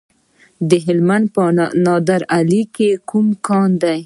د 0.69 0.71
هلمند 0.85 1.25
په 1.35 1.43
نادعلي 1.85 2.61
کې 2.75 2.89
کوم 3.09 3.27
کان 3.47 3.69
دی؟ 3.83 3.97